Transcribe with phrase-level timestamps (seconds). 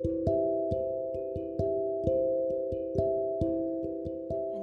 [0.00, 0.06] 屋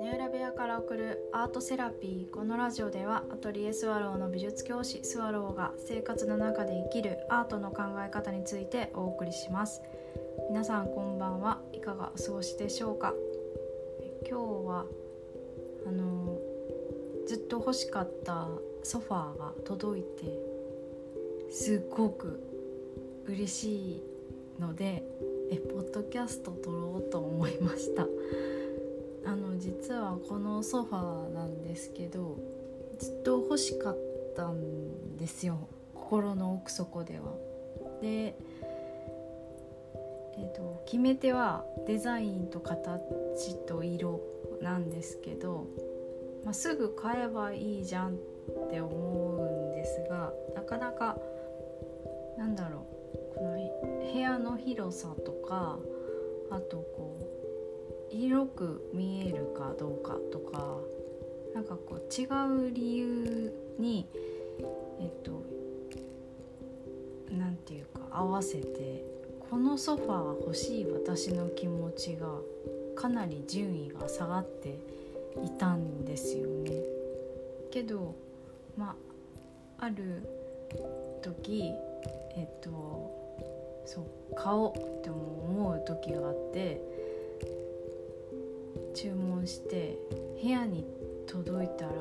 [0.02, 9.82] 根裏部屋から送るアートセラピーこのラジオではアトリエスワローの美術教師スワローが生活の中で生きるアートの考え方についてお送りします。
[10.48, 13.14] 皆さんこんばんはいかがお過ごしでしょうか？
[14.30, 14.86] 今日は
[15.86, 16.40] あの
[17.28, 18.48] ずっと欲しかった
[18.84, 20.40] ソファーが届いて
[21.52, 22.40] すっごく
[23.28, 24.04] 嬉しい
[24.60, 25.04] ので
[25.56, 28.06] えポッドキャスト撮ろうと思いました。
[29.26, 32.38] あの実はこのソファーなんですけど
[33.00, 33.98] ずっと欲しかっ
[34.36, 35.68] たんですよ。
[35.94, 37.34] 心の奥底では。
[38.02, 38.36] で、
[40.38, 43.00] えーと、決め手はデザインと形
[43.66, 44.20] と色
[44.62, 45.68] なんですけど、
[46.44, 48.12] まあ、すぐ買えばいいじゃんっ
[48.70, 51.18] て思うんですがなかなか
[52.38, 52.95] なんだろう。
[53.38, 55.78] 部屋の広さとか
[56.50, 57.20] あとこ
[58.12, 60.78] う広く見えるかどうかとか
[61.54, 62.26] なんかこう違
[62.70, 64.08] う理由に
[65.00, 65.44] えっと
[67.32, 69.04] 何て言うか合わせて
[69.50, 72.28] このソファー欲しい私の気持ちが
[72.96, 74.80] かなり順位が下がって
[75.44, 76.72] いたんですよね。
[77.72, 78.16] けど
[78.78, 78.96] ま
[79.80, 80.24] あある
[81.22, 81.72] 時
[82.38, 83.25] えっと
[83.86, 84.06] そう
[84.36, 86.82] 買おうって思う時があって
[88.94, 89.98] 注文して
[90.42, 90.86] 部屋に
[91.28, 91.92] 届いたら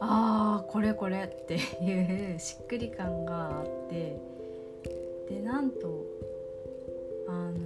[0.00, 4.18] あーこれこれっていう しっくり感があって
[5.28, 6.04] でなんと
[7.26, 7.64] あの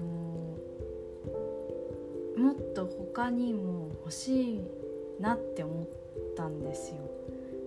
[2.37, 4.61] もっと他にも欲しい
[5.19, 5.87] なって思っ
[6.37, 6.97] たんですよ。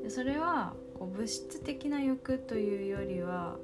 [0.03, 3.57] でそれはこう物質的な欲というよりは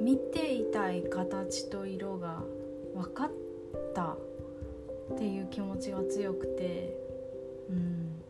[0.00, 2.42] 見ていたい形と色が
[2.94, 3.30] 分かっ
[3.94, 4.16] た
[5.12, 6.96] っていう気持ちが強くて、
[7.68, 8.22] うん、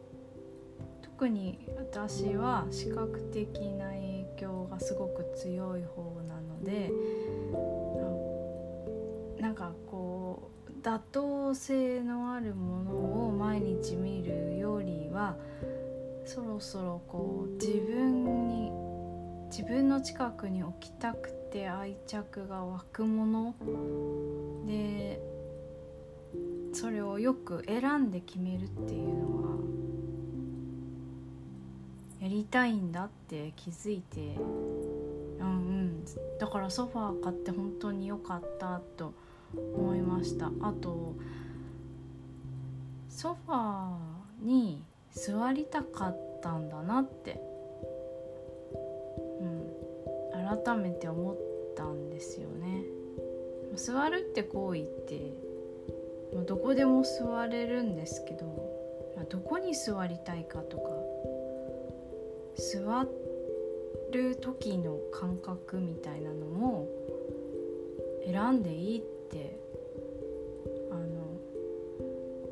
[1.02, 6.90] 特に私は視覚的な影響がすごく強い方なので
[9.40, 15.36] なんかこう妥当性のあるものを毎日見るよりは
[16.24, 18.70] そろそろこう自分に
[19.50, 23.54] 自分の近くに置きたくて愛着が湧くもの
[24.66, 25.20] で
[26.72, 29.50] それをよく選んで決めるっていうのは
[32.20, 34.36] やりたいんだって気づいて
[35.40, 36.04] うんうん。
[36.38, 39.14] だからソファー買って本当に良かったと
[39.74, 40.50] 思いました。
[40.60, 41.14] あと
[43.08, 47.40] ソファーに座りたかったんだなって、
[50.64, 51.36] 改めて思っ
[51.76, 52.84] たんですよね。
[53.76, 55.32] 座るって行為って
[56.46, 58.46] どこでも座れるんですけど
[59.16, 60.90] まどこに座りたいかとか
[62.56, 63.06] 座
[64.12, 66.88] る時の感覚みたいなのも
[68.26, 69.58] 選んでいいって
[70.90, 71.00] あの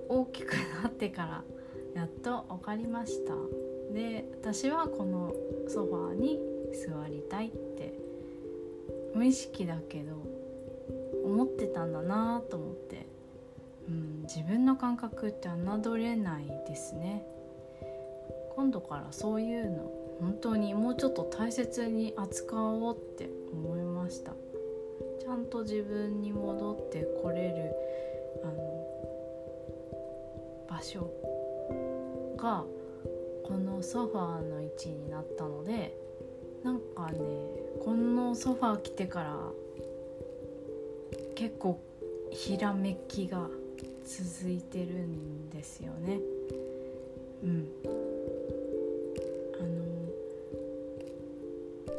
[0.09, 1.45] 大きくなってから
[1.95, 3.35] やっと分かりました。
[3.93, 5.35] で私はこの
[5.67, 6.39] ソファーに
[9.19, 10.13] 無意識だけど
[11.25, 13.09] 思ってたんだなと思って、
[13.89, 17.27] うん、自分の感覚って侮れないですね。
[18.55, 19.91] 今度からそういうの
[20.21, 24.35] 本当にもうちょっと大切に扱おうって思いました。
[25.21, 27.75] ちゃんと自分に戻ってこれる
[28.45, 28.79] あの
[30.71, 31.11] 場所
[32.37, 32.65] が
[33.43, 36.08] このソファーの位置になったので
[36.65, 37.19] なんかね
[37.85, 39.37] このソファー来てから
[41.35, 41.81] 結構
[42.31, 43.49] ひらめきが
[44.05, 46.19] 続いてるんですよね。
[47.43, 47.69] うん
[49.61, 49.69] あの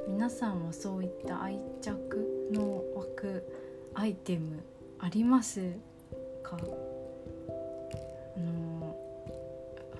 [0.07, 3.43] 皆さんはそういった愛着の湧く
[3.93, 4.59] アイテム
[4.99, 5.61] あります
[6.43, 6.57] か？
[8.35, 8.95] あの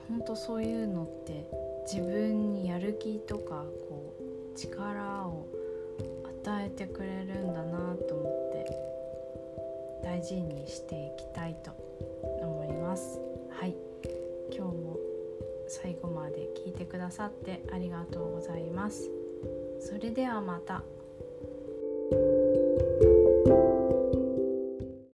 [0.09, 1.47] 本当そういうのって
[1.91, 3.63] 自分にやる気とか
[4.61, 5.47] 力を
[6.43, 8.65] 与えてくれるんだなと思って
[10.03, 11.71] 大事にしていきたいと
[12.41, 13.19] 思います。
[13.51, 13.75] はい。
[14.51, 14.97] 今日も
[15.67, 19.09] 最後まで聞いてくださってありがとうございます。
[19.79, 20.83] それではまた。